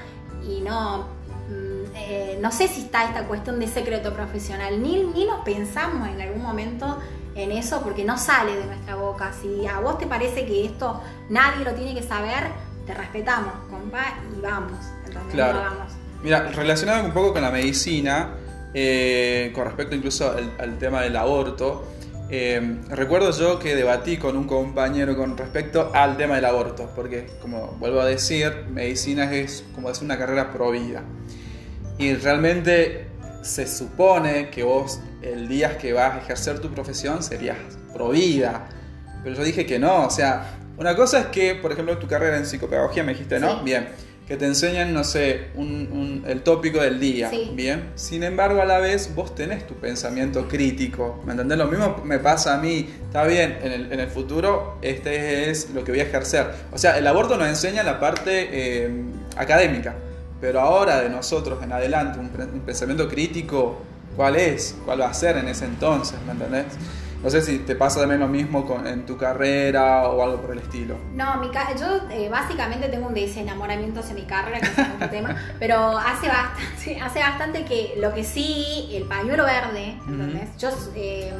[0.46, 1.09] y no,
[1.49, 4.81] mm, eh, no sé si está esta cuestión de secreto profesional.
[4.81, 6.99] Ni, ni nos pensamos en algún momento
[7.35, 9.33] en eso porque no sale de nuestra boca.
[9.40, 12.44] Si a vos te parece que esto nadie lo tiene que saber,
[12.87, 14.79] te respetamos, compa, y vamos.
[15.33, 15.61] claro.
[16.22, 18.31] Mira, relacionado un poco con la medicina,
[18.75, 21.87] eh, con respecto incluso al, tema del aborto.
[22.29, 27.27] Eh, recuerdo yo que debatí con un compañero con respecto al tema del aborto, porque
[27.41, 31.03] como vuelvo a decir, medicina es como es una carrera pro vida.
[31.99, 33.07] Y realmente
[33.43, 37.59] se supone que vos el día que vas a ejercer tu profesión serías
[37.93, 38.69] pro vida.
[39.23, 42.37] Pero yo dije que no, o sea, una cosa es que, por ejemplo, tu carrera
[42.37, 43.63] en psicopedagogía me dijiste, ¿no?
[43.63, 43.89] Bien
[44.27, 47.91] que te enseñan, no sé, el tópico del día, ¿bien?
[47.95, 51.57] Sin embargo, a la vez vos tenés tu pensamiento crítico, ¿me entendés?
[51.57, 55.93] Lo mismo me pasa a mí, está bien, en el, futuro este es lo que
[55.93, 56.47] voy a ejercer.
[56.73, 58.91] O sea, el aborto nos enseña la parte eh,
[59.37, 59.95] académica,
[60.41, 63.81] pero ahora de nosotros en adelante, un, un pensamiento crítico,
[64.17, 64.77] ¿cuál es?
[64.85, 66.19] ¿Cuál va a ser en ese entonces?
[66.27, 66.65] ¿Me entendés?
[67.27, 70.53] No sé si te pasa también lo mismo con, en tu carrera o algo por
[70.53, 70.97] el estilo.
[71.12, 75.35] No, mi yo eh, básicamente tengo un desenamoramiento hacia mi carrera, que es otro tema,
[75.59, 80.57] pero hace bastante, hace bastante que lo que sí, el pañuelo verde, ¿entendés?
[80.57, 81.33] Yo eh,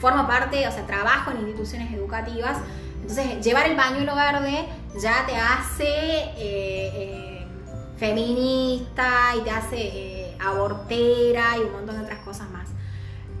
[0.00, 2.56] formo parte, o sea, trabajo en instituciones educativas,
[3.00, 4.66] entonces llevar el pañuelo verde
[5.00, 7.46] ya te hace eh,
[7.98, 12.59] feminista y te hace abortera y un montón de otras cosas más.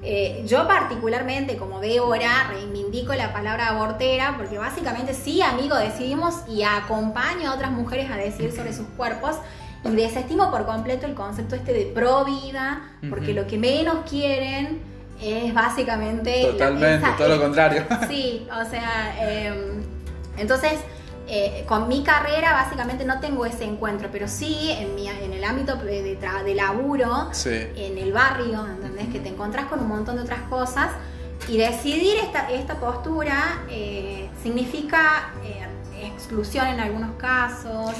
[0.02, 6.62] Eh, yo particularmente, como Débora, reivindico la palabra abortera porque básicamente sí, amigo, decidimos y
[6.62, 9.36] acompaño a otras mujeres a decidir sobre sus cuerpos
[9.84, 14.80] y desestimo por completo el concepto este de pro vida porque lo que menos quieren
[15.22, 16.46] es básicamente...
[16.52, 17.84] Totalmente, todo lo contrario.
[18.08, 19.82] Sí, o sea, em,
[20.38, 20.80] entonces
[21.32, 25.44] eh, con mi carrera básicamente no tengo ese encuentro, pero sí en, mi, en el
[25.44, 29.06] ámbito de, de, laburo, en el barrio, ¿entendés?
[29.12, 30.90] Que te encontrás con un montón de otras cosas
[31.46, 35.68] y decidir esta, esta postura eh, significa eh,
[36.04, 37.92] exclusión en algunos casos.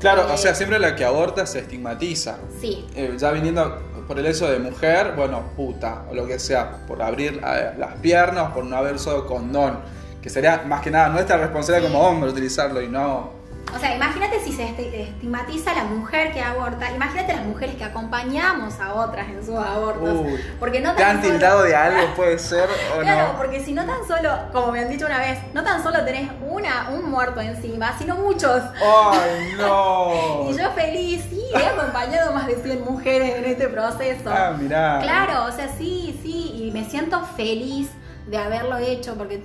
[0.00, 2.38] Claro, o sea, siempre la que aborta se estigmatiza.
[2.60, 2.84] Sí.
[3.16, 7.36] ya viniendo por el hecho de mujer, bueno, puta, o lo que sea, por abrir
[7.36, 12.00] las piernas, por no haber usado condón que sería más que nada nuestra responsabilidad como
[12.06, 13.42] hombre utilizarlo y no...
[13.74, 17.84] O sea, imagínate si se estigmatiza a la mujer que aborta, imagínate las mujeres que
[17.84, 20.26] acompañamos a otras en sus abortos.
[20.60, 24.06] porque no tan ¿Te tildado de algo puede ser o claro, porque si no tan
[24.06, 27.96] solo, como me han dicho una vez, no tan solo tenés una, un muerto encima,
[27.98, 28.62] sino muchos.
[28.74, 30.50] ¡Ay, no!
[30.50, 34.30] y yo feliz, sí, he acompañado más de 100 mujeres en este proceso.
[34.30, 34.98] Ah, mirá.
[35.02, 37.88] Claro, o sea, sí, sí, y me siento feliz
[38.26, 39.42] de haberlo hecho, porque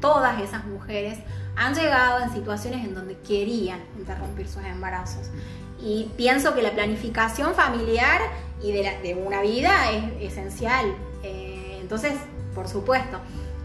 [0.00, 1.18] todas esas mujeres
[1.56, 5.28] han llegado en situaciones en donde querían interrumpir sus embarazos.
[5.80, 8.20] Y pienso que la planificación familiar
[8.62, 10.94] y de, una vida es esencial.
[11.22, 12.14] Eh, entonces,
[12.54, 13.18] por supuesto,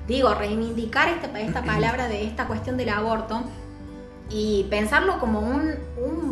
[0.07, 3.43] digo, reivindicar esta palabra de esta cuestión del aborto
[4.29, 5.89] y pensarlo como un,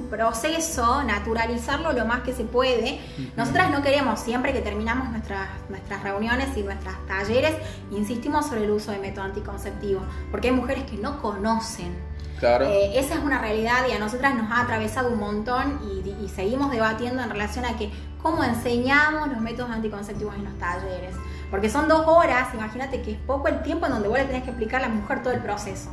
[0.10, 3.02] proceso, naturalizarlo lo más que se puede.
[3.36, 7.54] Nosotras no queremos, siempre que terminamos nuestras, nuestras reuniones y nuestros talleres,
[7.92, 11.94] insistimos sobre el uso de método anticonceptivo, porque hay mujeres que no conocen.
[12.40, 12.66] Claro.
[12.66, 16.30] Eh, esa es una realidad y a nosotras nos ha atravesado un montón y, y
[16.30, 21.16] seguimos debatiendo en relación a que cómo enseñamos los métodos anticonceptivos en los talleres.
[21.52, 24.44] Porque son dos horas, imagínate que es poco el tiempo en donde vos le tenés
[24.44, 25.90] que explicar a la mujer todo el proceso.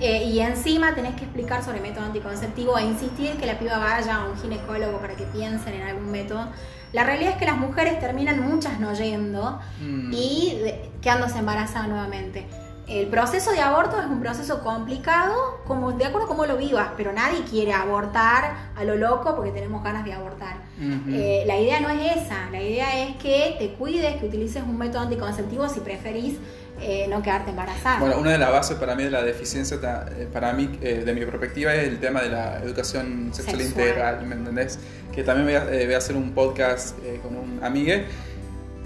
[0.00, 4.16] Eh, y encima tenés que explicar sobre método anticonceptivo e insistir que la piba vaya
[4.16, 6.46] a un ginecólogo para que piensen en algún método.
[6.92, 10.12] La realidad es que las mujeres terminan muchas no yendo mm.
[10.12, 10.58] y
[11.02, 12.46] quedándose embarazadas nuevamente.
[12.86, 16.88] el proceso de aborto es un proceso complicado, como, de acuerdo a cómo lo vivas,
[16.96, 20.56] pero nadie quiere abortar a lo loco porque tenemos ganas de abortar.
[20.80, 24.78] Eh, la idea no es esa, la idea es que te cuides, que utilices un
[24.78, 26.38] método anticonceptivo si preferís
[26.80, 28.00] eh, no quedarte embarazada.
[28.00, 29.78] Bueno, una de las bases para mí de la deficiencia,
[30.16, 34.34] eh, para mí, de mi perspectiva, es el tema de la educación sexual, integral, ¿me
[34.34, 34.78] entendés?
[35.12, 38.04] Que también voy a, voy a hacer un podcast con un amigue,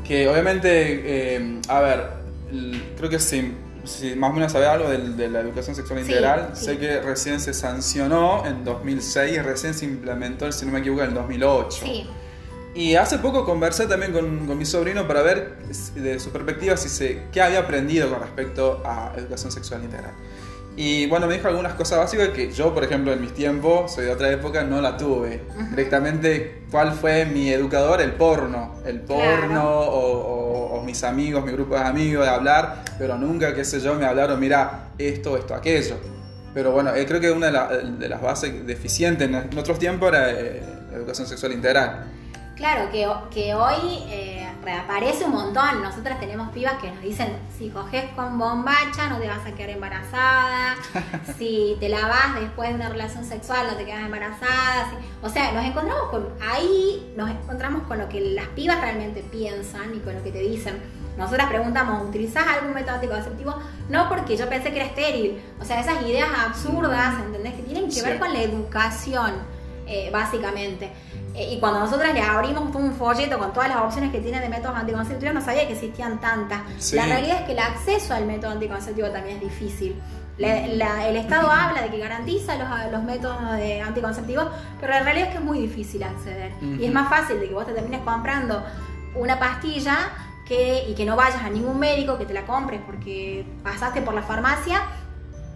[0.07, 2.09] que obviamente, a ver,
[2.97, 6.79] creo que sí si más o menos sabe algo de, la educación sexual integral, sé
[6.79, 11.15] que recién se sancionó en 2006 y recién se implementó, si no me equivoco, en
[11.15, 11.85] 2008.
[11.85, 12.07] Sí.
[12.75, 15.59] Y hace poco conversé también con, con, mi sobrino para ver
[15.95, 20.15] de su perspectiva si se, qué había aprendido con respecto a educación sexual integral.
[20.75, 24.07] Y bueno, me dijo algunas cosas básicas que yo, por ejemplo, en mis tiempos, soy
[24.07, 25.43] de otra época, no la tuve.
[25.71, 28.01] Directamente, ¿cuál fue mi educador?
[28.01, 28.77] El porno.
[28.87, 33.81] El porno o, mis amigos, mi grupo de amigos, de hablar, pero nunca, qué sé
[33.81, 35.95] yo, me hablaron, mira, esto, esto, aquello.
[36.53, 40.61] Pero bueno, eh, creo que una de, las bases deficientes en otros tiempos era eh,
[40.91, 42.11] la educación sexual integral.
[42.57, 45.83] Claro, que, que hoy eh, reaparece un montón.
[45.83, 49.71] Nosotras tenemos pibas que nos dicen, si coges con bombacha no te vas a quedar
[49.71, 50.77] embarazada,
[51.39, 54.93] si te lavas después de una relación sexual no te quedas embarazada.
[55.23, 59.95] O sea, nos encontramos con, ahí nos encontramos con lo que las pibas realmente piensan
[59.95, 60.81] y con lo que te dicen.
[61.17, 63.55] Nosotras preguntamos, ¿utilizás algún método anticonceptivo?
[63.89, 65.43] No, porque yo pensé que era estéril.
[65.61, 67.55] O sea, esas ideas absurdas, ¿entendés?
[67.55, 69.35] Que tienen que ver con la educación,
[69.87, 70.91] eh, básicamente.
[71.35, 74.49] Eh, y cuando nosotros le abrimos un folleto con todas las opciones que tiene de
[74.49, 76.93] métodos anticonceptivos, no sabía que existían tantas.
[76.93, 80.01] La realidad es que el acceso al método anticonceptivo también es difícil.
[80.39, 82.57] el Estado habla de que garantiza
[82.91, 83.39] los, métodos
[83.85, 84.47] anticonceptivos,
[84.81, 86.53] pero la realidad es que es muy difícil acceder.
[86.61, 88.63] Y es más fácil de que vos te termines comprando
[89.15, 90.11] una pastilla
[90.47, 94.15] que, y que no vayas a ningún médico, que te la compres porque pasaste por
[94.15, 94.83] la farmacia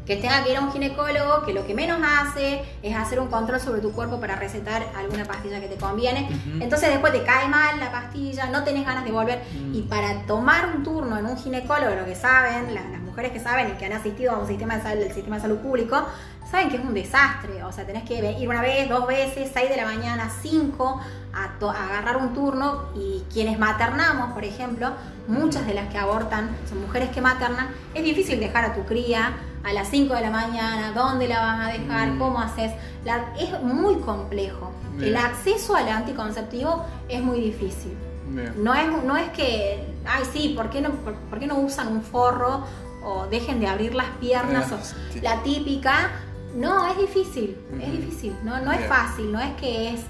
[0.07, 3.27] que tenga que ir a un ginecólogo que lo que menos hace es hacer un
[3.27, 6.29] control sobre tu cuerpo para recetar alguna pastilla que te conviene.
[6.61, 9.42] Entonces después te cae mal la pastilla, no tenés ganas de volver.
[9.53, 9.75] Mm.
[9.75, 13.69] Y para tomar un turno en un ginecólogo, lo que saben, las, mujeres que saben
[13.69, 16.07] y que han asistido a un sistema de salud, sistema de salud público,
[16.51, 17.64] saben que es un desastre.
[17.64, 21.01] O sea, tenés que ir una vez, dos veces, seis de la mañana, cinco,
[21.33, 22.90] a, agarrar un turno.
[22.95, 24.92] Y quienes maternamos, por ejemplo,
[25.29, 29.33] muchas de las que abortan son mujeres que maternan, es difícil dejar a tu cría
[29.66, 32.18] a las 5 de la mañana, dónde la vas a dejar, mm.
[32.18, 32.72] cómo haces.
[33.38, 34.72] es muy complejo.
[35.00, 37.94] El acceso al anticonceptivo es muy difícil.
[38.57, 42.02] No es, no es que, ay sí, ¿por qué, no, por, qué no usan un
[42.02, 42.64] forro
[43.05, 44.70] o dejen de abrir las piernas?
[44.72, 44.79] o,
[45.20, 46.11] la típica,
[46.55, 50.00] no, es difícil, es difícil, no, no es fácil, no es que es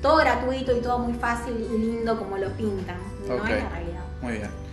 [0.00, 4.04] todo gratuito y todo muy fácil y lindo como lo pintan, no es la realidad.
[4.22, 4.65] Muy bien.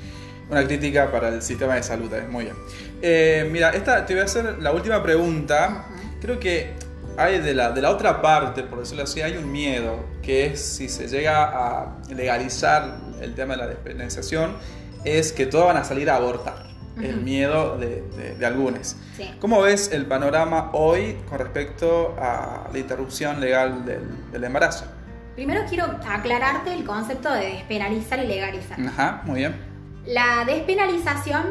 [0.49, 2.25] Una crítica para el sistema de salud, ¿eh?
[2.29, 2.56] muy bien.
[3.01, 5.86] Eh, mira, esta te voy a hacer la última pregunta.
[6.21, 6.73] Creo que
[7.17, 10.62] hay de la, de la otra parte, por decirlo así, hay un miedo, que es
[10.62, 14.56] si se llega a legalizar el tema de la despenalización,
[15.03, 16.73] es que todos van a salir a abortar.
[17.01, 18.03] El miedo de,
[18.38, 18.95] de, algunos.
[19.39, 24.86] ¿Cómo ves el panorama hoy con respecto a la interrupción legal del, embarazo?
[25.34, 28.79] Primero quiero aclararte el concepto de despenalizar y legalizar.
[28.79, 29.73] Ajá, muy bien.
[30.06, 31.44] La despenalización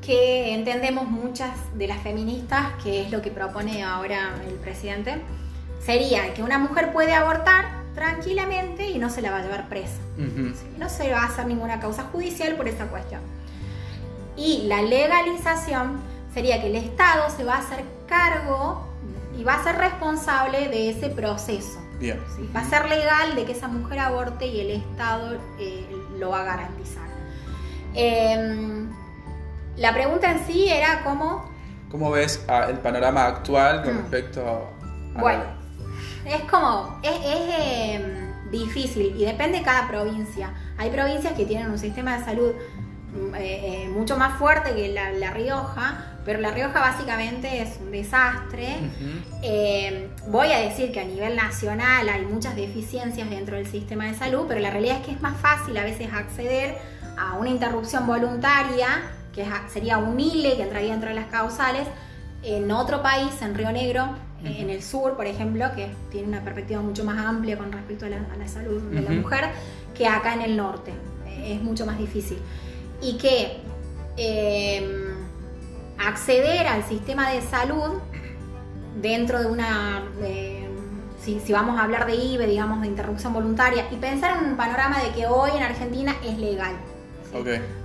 [0.00, 5.20] que entendemos muchas de las feministas, que es lo que propone ahora el presidente,
[5.84, 9.98] sería que una mujer puede abortar tranquilamente y no se la va a llevar presa.
[10.78, 13.20] No se va a hacer ninguna causa judicial por esa cuestión.
[14.36, 16.00] Y la legalización
[16.32, 18.86] sería que el Estado se va a hacer cargo
[19.36, 21.80] y va a ser responsable de ese proceso.
[22.54, 25.86] Va a ser legal de que esa mujer aborte y el Estado eh,
[26.18, 27.05] lo va a garantizar.
[27.96, 28.90] Em,
[29.76, 31.50] la pregunta en sí era cómo...
[31.90, 33.98] ¿Cómo ves ah, el panorama actual con mm.
[33.98, 34.70] respecto
[35.14, 35.20] a...
[35.20, 35.44] Bueno,
[36.26, 37.00] es como...
[37.02, 40.52] Es, em, difícil y depende de cada provincia.
[40.78, 44.88] Hay provincias que tienen un sistema de salud mm, eh, eh, mucho más fuerte que
[44.88, 48.76] la, Rioja, pero La Rioja básicamente es un desastre.
[49.42, 54.14] Em, voy a decir que a nivel nacional hay muchas deficiencias dentro del sistema de
[54.14, 56.76] salud, pero la realidad es que es más fácil a veces acceder
[57.16, 59.02] a una interrupción voluntaria
[59.36, 61.86] que sería un ILE, que entraría dentro de las causales,
[62.42, 64.08] en otro país, en Río Negro,
[64.42, 68.08] en el sur, por ejemplo, que tiene una perspectiva mucho más amplia con respecto a
[68.08, 69.50] la, salud de la mujer,
[69.94, 70.92] que acá en el norte.
[71.26, 72.38] Eh, es mucho más difícil.
[73.02, 73.58] Y que
[74.16, 75.16] em,
[75.98, 77.98] acceder al sistema de salud
[79.02, 80.04] dentro de una...
[81.20, 84.56] si, si, vamos a hablar de IBE, digamos, de interrupción voluntaria, y pensar en un
[84.56, 86.76] panorama de que hoy en Argentina es legal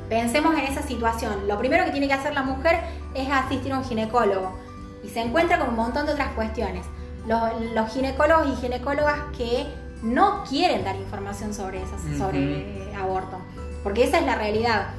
[0.09, 1.47] Pensemos en esa situación.
[1.47, 2.79] Lo primero que tiene que hacer la mujer
[3.13, 4.57] es asistir a un ginecólogo
[5.03, 6.85] y se encuentra con un montón de otras cuestiones.
[7.27, 9.67] Los, ginecólogos y ginecólogas que
[10.01, 13.37] no quieren dar información sobre, esas, sobre aborto.
[13.83, 14.89] Porque esa es la realidad.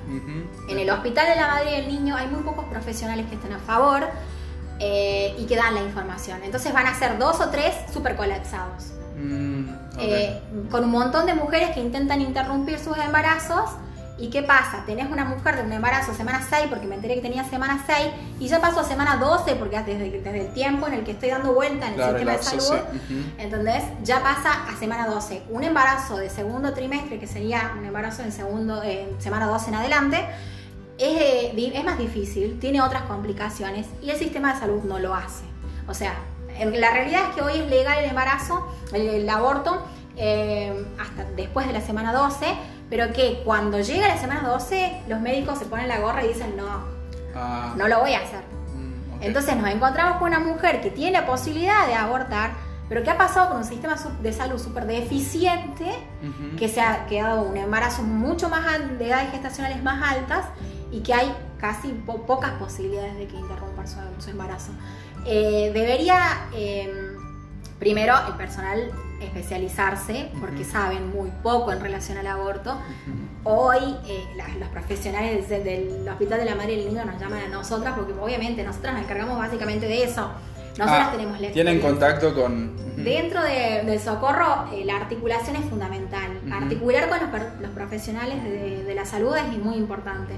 [0.68, 3.52] En el hospital de la madre y el niño hay muy pocos profesionales que estén
[3.52, 4.08] a favor
[4.78, 6.40] eh, y que dan la información.
[6.42, 8.92] Entonces van a ser dos o tres super colapsados.
[9.16, 9.68] Mm,
[9.98, 10.40] eh,
[10.70, 13.70] con un montón de mujeres que intentan interrumpir sus embarazos
[14.18, 14.84] ¿Y qué pasa?
[14.86, 18.08] Tenés una mujer de un embarazo semana 6 porque me enteré que tenía semana 6
[18.40, 21.30] y ya pasó a semana 12 porque desde, desde el tiempo en el que estoy
[21.30, 22.80] dando vuelta en el sistema de salud,
[23.38, 23.84] ¿entendés?
[24.04, 25.44] Ya pasa a semana 12.
[25.50, 28.82] Un embarazo de segundo trimestre, que sería un embarazo en segundo,
[29.18, 30.26] semana 12 en adelante,
[30.98, 35.14] es, eh, es más difícil, tiene otras complicaciones y el sistema de salud no lo
[35.14, 35.44] hace.
[35.88, 36.14] O sea,
[36.60, 39.82] la realidad es que hoy es legal el embarazo, el, aborto,
[40.16, 42.46] eh, hasta después de la semana 12
[42.92, 46.54] pero que cuando llega la semana 12 los médicos se ponen la gorra y dicen
[46.58, 46.84] no,
[47.34, 47.72] ah.
[47.74, 48.40] no lo voy a hacer.
[48.76, 52.50] Mm, Entonces nos encontramos con una mujer que tiene la posibilidad de abortar,
[52.90, 55.90] pero que ha pasado con un sistema de salud súper deficiente,
[56.58, 58.66] que se ha quedado un embarazo mucho más
[58.98, 60.44] de edades gestacionales más altas
[60.90, 64.72] y que hay casi pocas posibilidades de que interrumpa su, embarazo.
[65.24, 66.90] Eh, debería, em,
[67.78, 68.92] primero, el personal
[69.24, 72.76] especializarse porque saben muy poco en relación al aborto.
[73.44, 74.24] Hoy eh,
[74.58, 78.12] los profesionales del, Hospital de la Madre y el Niño nos llaman a nosotras porque
[78.12, 80.30] obviamente nosotras nos encargamos básicamente de eso.
[80.78, 82.74] Nosotras ah, tenemos la Tienen contacto con...
[82.96, 86.40] Dentro del socorro eh, la articulación es fundamental.
[86.52, 87.18] Articular con
[87.60, 90.34] los, profesionales de, la salud es muy importante.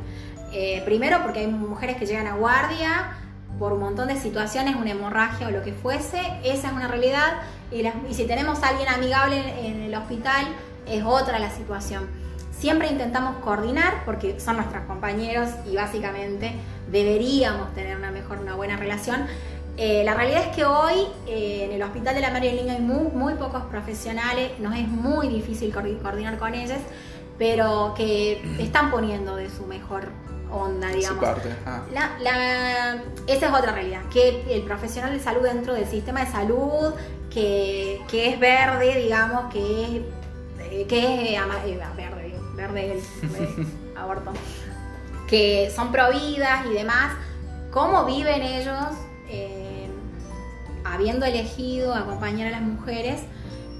[0.52, 3.16] Eh, primero porque hay mujeres que llegan a guardia
[3.58, 7.34] por un montón de situaciones, una hemorragia o lo que fuese, esa es una realidad.
[7.70, 7.84] Y,
[8.14, 10.46] si tenemos a alguien amigable en, el hospital,
[10.86, 12.08] es otra la situación.
[12.50, 16.52] Siempre intentamos coordinar porque son nuestros compañeros y básicamente
[16.90, 19.26] deberíamos tener una mejor, una buena relación.
[19.76, 20.94] Eh, la realidad es que hoy
[21.26, 24.86] eh, en el Hospital de la del Niño hay muy, muy pocos profesionales, nos es
[24.86, 26.78] muy difícil coordinar con ellos,
[27.38, 30.10] pero que están poniendo de su mejor
[30.54, 31.24] onda, digamos.
[33.26, 36.94] esa es otra realidad, que el profesional de salud dentro del sistema de salud,
[37.30, 40.02] que, es verde, digamos, que es,
[40.70, 41.80] eh, que es eh,
[42.56, 44.32] verde, el, aborto,
[45.28, 47.12] que son providas y demás,
[47.70, 48.94] cómo viven ellos
[49.28, 49.88] eh,
[50.84, 53.22] habiendo elegido acompañar a las mujeres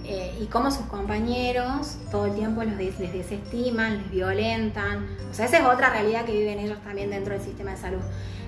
[0.06, 5.06] eh, y cómo sus compañeros todo el tiempo los les desestiman, les violentan.
[5.30, 8.00] O sea, esa es otra realidad que viven ellos también dentro del sistema de salud.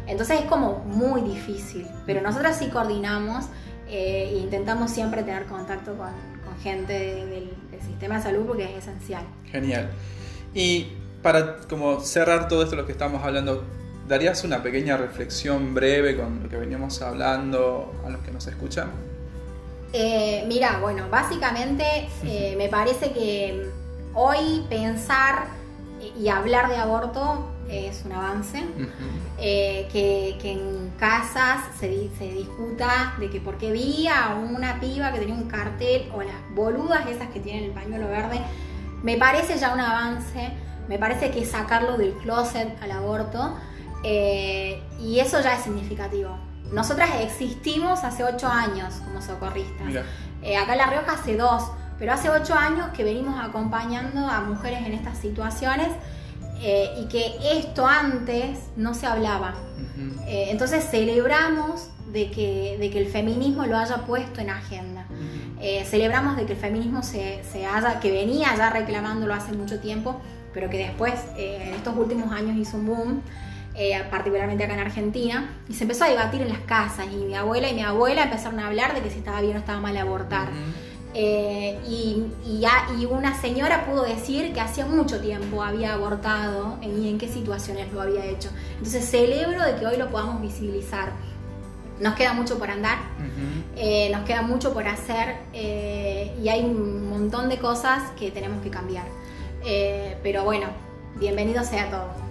[0.06, 3.46] Entonces es como muy difícil, pero nosotros sí coordinamos
[3.88, 7.50] eh, e intentamos siempre tener contacto con, gente del,
[7.86, 9.24] sistema de salud porque es esencial.
[9.50, 9.90] Genial.
[10.54, 10.88] Y
[11.22, 13.62] para como cerrar todo esto lo que estamos hablando,
[14.08, 18.90] ¿darías una pequeña reflexión breve con lo que veníamos hablando a los que nos escuchan?
[19.92, 23.70] Eh, mira, bueno, básicamente eh, me parece que
[24.14, 25.46] hoy pensar
[26.18, 28.62] y hablar de aborto es un avance,
[29.38, 35.18] eh, que, en casas se, se, discuta de que porque vi a una piba que
[35.18, 38.40] tenía un cartel o las boludas esas que tienen el pañuelo verde,
[39.02, 40.52] me parece ya un avance,
[40.88, 43.56] me parece que sacarlo del closet al aborto.
[44.04, 46.45] Y eso ya es significativo.
[46.72, 50.04] Nosotras existimos hace ocho años como socorristas.
[50.42, 54.40] Eh, acá en La Rioja hace dos, pero hace ocho años que venimos acompañando a
[54.40, 55.88] mujeres en estas situaciones
[56.60, 59.54] eh, y que esto antes no se hablaba.
[60.26, 65.06] Eh, entonces celebramos de que, de que el feminismo lo haya puesto en agenda.
[65.84, 70.20] celebramos de que el feminismo se, se, haya, que venía ya reclamándolo hace mucho tiempo,
[70.52, 73.22] pero que después en estos últimos años hizo un boom.
[73.78, 77.34] Eh, particularmente acá en Argentina, y se empezó a debatir en las casas, y mi
[77.34, 79.94] abuela y mi abuela empezaron a hablar de que si estaba bien o estaba mal
[79.98, 80.48] abortar.
[81.12, 87.18] Eh, y, y, una señora pudo decir que hacía mucho tiempo había abortado y en
[87.18, 88.48] qué situaciones lo había hecho.
[88.78, 91.12] Entonces celebro de que hoy lo podamos visibilizar.
[92.00, 92.98] Nos queda mucho por andar,
[93.76, 98.70] eh, nos queda mucho por hacer y hay un montón de cosas que tenemos que
[98.70, 99.04] cambiar.
[100.22, 100.85] pero bueno,
[101.18, 102.26] bienvenido sea todo.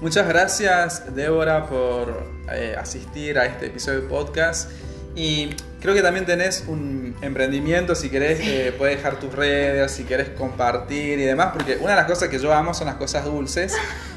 [0.00, 4.70] Muchas gracias, Débora, por eh, asistir a este episodio de podcast.
[5.16, 5.50] Y
[5.80, 10.28] Creo que también tenés un emprendimiento, si querés, eh, puedes dejar tus redes, si querés
[10.30, 13.76] compartir y demás, porque una de las cosas que yo amo son las cosas dulces.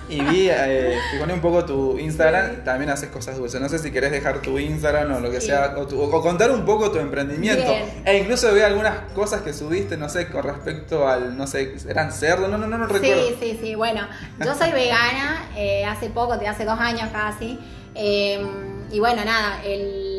[0.09, 3.61] Y vi, eh, te poné un poco tu Instagram, también haces cosas dulces.
[3.61, 6.91] No sé si querés dejar tu Instagram o lo que sea, o, contar un poco
[6.91, 7.71] tu emprendimiento.
[8.03, 12.11] E incluso vi algunas cosas que subiste, no sé, con respecto al, no sé, eran
[12.11, 13.27] cerdo, no, no, no, no recuerdo.
[13.29, 13.75] Sí, sí, sí.
[13.75, 14.05] Bueno,
[14.43, 17.57] yo soy vegana, eh, hace poco, hace dos años casi.
[17.95, 20.10] y bueno, nada, el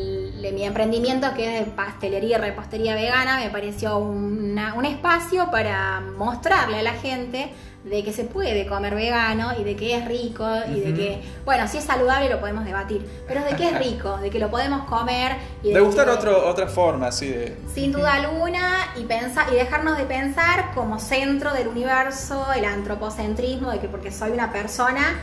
[0.51, 6.79] mi emprendimiento, que es de pastelería y repostería vegana, me pareció un espacio para mostrarle
[6.79, 7.51] a la gente
[7.83, 11.67] de que se puede comer vegano y de que es rico y de que, bueno,
[11.67, 14.85] si es saludable lo podemos debatir, pero de que es rico, de que lo podemos
[14.85, 15.35] comer.
[15.61, 17.27] Y de, gustar otro, otra forma, sí.
[17.27, 17.57] De...
[17.73, 23.71] Sin duda alguna y, pensar, y dejarnos de pensar como centro del universo, el antropocentrismo,
[23.71, 25.19] de que porque soy una persona,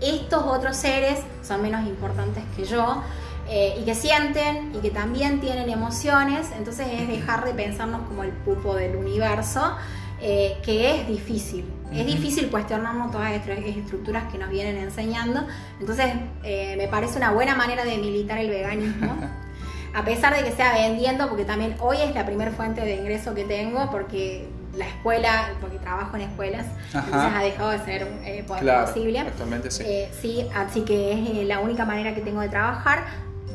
[0.00, 3.02] estos otros seres son menos importantes que yo.
[3.48, 8.24] Eh, y que sienten y que también tienen emociones, entonces es dejar de pensarnos como
[8.24, 9.76] el pupo del universo,
[10.20, 11.64] eh, que es difícil.
[11.92, 15.46] Es difícil cuestionarnos todas estas estructuras que nos vienen enseñando,
[15.78, 16.06] entonces
[16.42, 19.14] eh, me parece una buena manera de militar el veganismo.
[19.94, 23.34] A pesar de que sea vendiendo, porque también hoy es la primera fuente de ingreso
[23.34, 28.06] que tengo, porque la escuela, porque trabajo en escuelas, entonces ha dejado de ser
[28.46, 29.20] posible.
[29.20, 29.84] Actualmente sí.
[30.20, 33.04] sí, así que es la única manera que tengo de trabajar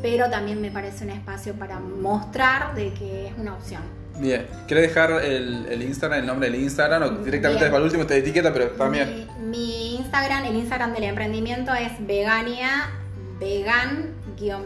[0.01, 3.81] pero también me parece un espacio para mostrar de que es una opción.
[4.19, 8.17] Bien, ¿quieres dejar el, Instagram, el nombre del Instagram o directamente para el último te
[8.17, 9.27] etiqueta, pero también?
[9.49, 12.91] Mi, Instagram, el Instagram del emprendimiento es vegania,
[13.39, 14.57] vegan-ia.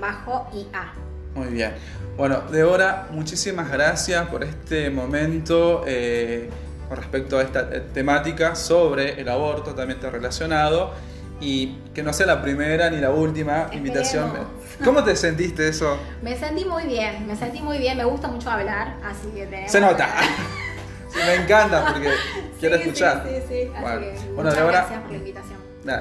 [1.35, 1.73] Muy bien.
[2.15, 6.49] Bueno, Débora, muchísimas gracias por este momento eh,
[6.87, 10.93] con respecto a esta temática sobre el aborto, también está relacionado
[11.41, 14.31] y que no sea la primera ni la última invitación.
[14.83, 15.97] ¿Cómo te sentiste eso?
[16.21, 19.71] Me sentí muy bien, me sentí muy bien, me gusta mucho hablar, así que tenemos...
[19.71, 20.09] Se nota.
[21.15, 22.11] me encanta porque
[22.59, 23.25] quiero escuchar.
[23.27, 23.71] Sí, sí,
[24.21, 24.29] sí.
[24.35, 25.59] muchas gracias por la invitación.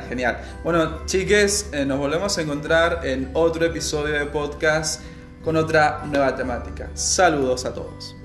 [0.08, 0.38] genial.
[0.62, 5.02] Bueno, chiques, eh, nos volvemos a encontrar en otro episodio de podcast
[5.44, 6.88] con otra nueva temática.
[6.94, 8.16] Saludos a todos.